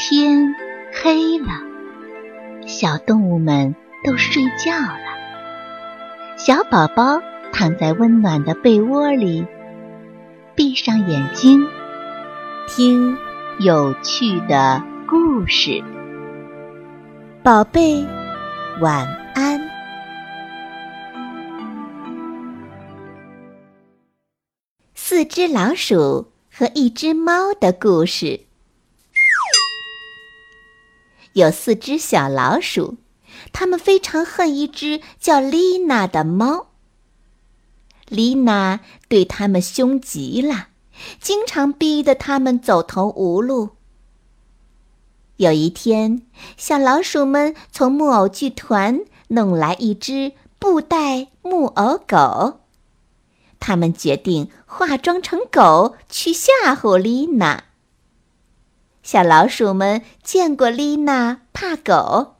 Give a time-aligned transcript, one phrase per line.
[0.00, 0.54] 天
[1.02, 1.48] 黑了，
[2.68, 3.74] 小动物们
[4.04, 5.00] 都睡觉了。
[6.36, 7.20] 小宝宝
[7.52, 9.44] 躺在温暖的被窝里，
[10.54, 11.66] 闭上眼睛，
[12.68, 13.18] 听
[13.58, 15.82] 有趣的故事。
[17.42, 18.06] 宝贝，
[18.80, 19.04] 晚
[19.34, 19.60] 安。
[24.94, 28.47] 四只老鼠和一只猫的故事。
[31.38, 32.96] 有四只小老鼠，
[33.52, 36.66] 它们非常恨一只叫丽娜的猫。
[38.08, 40.68] 丽娜对它们凶极了，
[41.20, 43.70] 经常逼得它们走投无路。
[45.36, 46.22] 有一天，
[46.56, 52.60] 小老鼠们从木偶剧团弄来一只布袋木偶狗，
[53.60, 57.64] 他们决定化妆成狗去吓唬丽娜。
[59.10, 62.34] 小老鼠们见过丽娜，怕狗。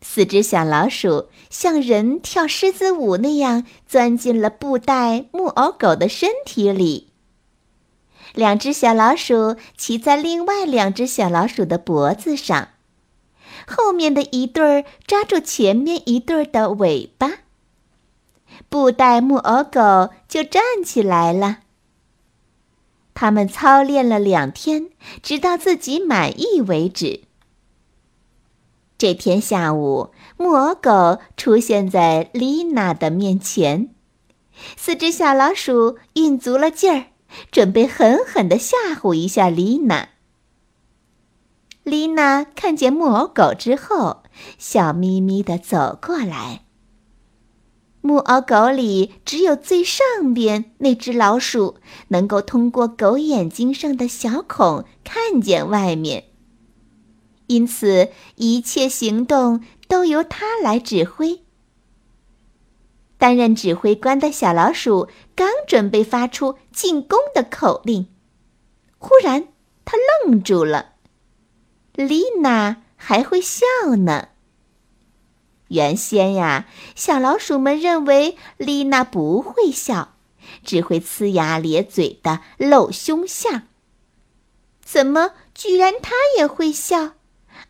[0.00, 7.12] 四只小老鼠像人跳狮子舞那样钻进了布袋木偶狗的身体里。
[8.34, 12.70] 两只小老鼠骑在另外两只小老鼠的脖子上，
[13.64, 17.30] 后面的一对儿抓住前面一对儿的尾巴，
[18.68, 21.58] 布袋木偶狗就站起来了。
[23.16, 24.90] 他们操练了两天，
[25.22, 27.22] 直到自己满意为止。
[28.98, 33.88] 这天下午，木偶狗出现在丽娜的面前，
[34.76, 37.06] 四只小老鼠运足了劲儿，
[37.50, 40.10] 准备狠狠地吓唬一下丽娜。
[41.84, 44.24] 丽娜看见木偶狗之后，
[44.58, 46.65] 笑眯眯地走过来。
[48.06, 51.74] 木偶狗里只有最上边那只老鼠
[52.08, 56.26] 能够通过狗眼睛上的小孔看见外面，
[57.48, 61.42] 因此一切行动都由它来指挥。
[63.18, 68.06] 担任指挥官的小老鼠刚准备发出进攻的口令，
[68.98, 69.48] 忽然
[69.84, 70.92] 他愣住了。
[71.94, 73.64] 丽娜还会笑
[73.98, 74.28] 呢。
[75.68, 80.14] 原先呀，小老鼠们认为丽娜不会笑，
[80.62, 83.62] 只会呲牙咧嘴的露凶相。
[84.82, 87.14] 怎么居然她也会笑，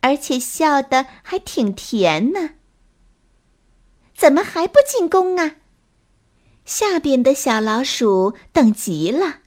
[0.00, 2.50] 而且笑得还挺甜呢？
[4.16, 5.56] 怎么还不进攻啊？
[6.64, 9.40] 下边的小老鼠等急了。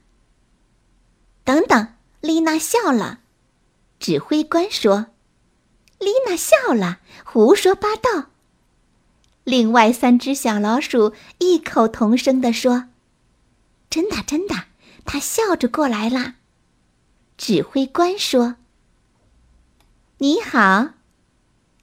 [1.42, 3.20] 等等，丽娜笑了。
[3.98, 5.06] 指挥官说
[5.98, 8.26] ：“丽娜笑了，胡说八道。”
[9.46, 12.86] 另外三只小老鼠异口同声地说
[13.88, 14.64] ：“真的，真的，
[15.04, 16.34] 他笑着过来了。”
[17.38, 18.56] 指挥官说
[20.18, 20.88] ：“你好。”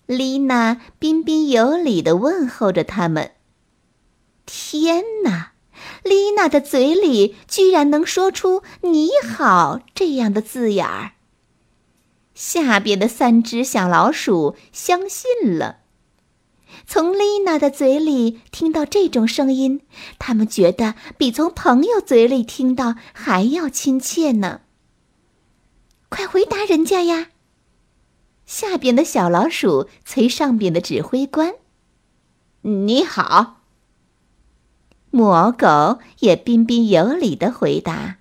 [0.06, 3.32] 丽娜彬彬有礼地问候着他们。
[4.46, 5.54] 天哪，
[6.04, 11.14] 丽娜的嘴里居然能说出“你好”这样的字眼儿。
[12.36, 15.83] 下边的三只小老鼠相信了。
[16.86, 19.82] 从丽娜的嘴里听到这种声音，
[20.20, 24.62] 他们觉得比从朋友嘴里听到还要亲切呢。
[26.10, 27.30] 快回答人家呀！
[28.46, 31.56] 下边的小老鼠催上边的指挥官
[32.62, 33.62] ：“你好。”
[35.10, 38.18] 木偶狗也彬彬有礼的回答。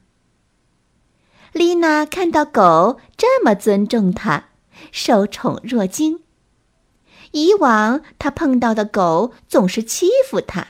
[1.53, 4.49] 丽娜看到狗这么尊重她，
[4.91, 6.22] 受宠若惊。
[7.33, 10.69] 以往他碰到的狗总是欺负他。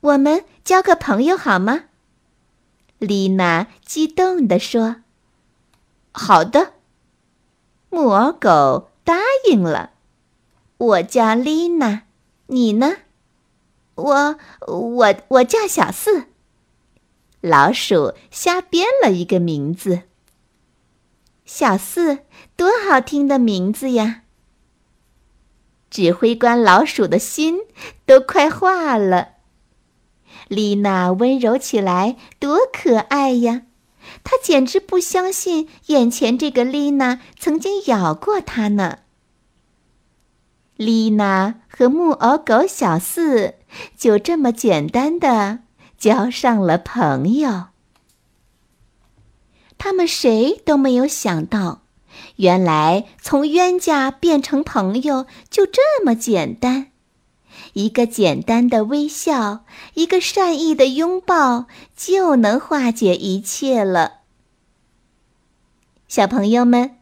[0.00, 1.84] 我们交个朋友好吗？
[2.98, 4.96] 丽娜激动地说
[6.12, 6.72] ：“好的。”
[7.90, 9.16] 木偶狗答
[9.50, 9.90] 应了。
[10.78, 12.02] 我叫丽娜，
[12.46, 12.98] 你呢？
[13.96, 16.26] 我我我叫小四。
[17.40, 20.02] 老鼠瞎编了一个名字。
[21.44, 22.20] 小四，
[22.56, 24.22] 多好听的名字呀！
[25.90, 27.58] 指挥官老鼠的心
[28.06, 29.30] 都快化了。
[30.48, 33.62] 丽娜温柔起来，多可爱呀！
[34.24, 39.00] 她简直不相信眼前这个丽娜曾经咬过她呢。
[40.76, 43.56] 丽娜和木偶狗小四
[43.98, 45.60] 就这么简单的
[45.98, 47.66] 交上了朋友。
[49.76, 51.79] 他们谁都没有想到。
[52.36, 56.88] 原来从冤家变成朋友就这么简单，
[57.74, 59.64] 一个简单的微笑，
[59.94, 61.66] 一个善意的拥抱，
[61.96, 64.20] 就能化解一切了。
[66.08, 66.96] 小朋友们，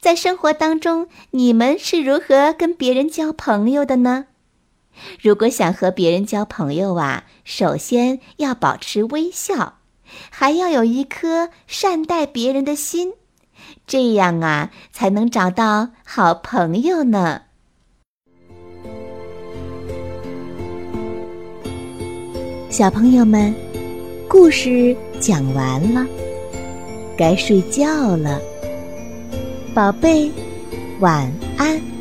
[0.00, 4.26] 在生活当中，你们是如何跟别人交朋友的呢？
[5.22, 9.78] 如果想和别人交朋友啊，首先要保持微笑，
[10.28, 13.14] 还要有一颗善待别人的心，
[13.90, 17.42] 这样啊，才能找到好朋友呢。
[22.70, 23.52] 小朋友们，
[24.28, 26.06] 故事讲完了，
[27.18, 28.40] 该睡觉了。
[29.74, 30.30] 宝贝，
[31.00, 31.28] 晚
[31.58, 31.99] 安。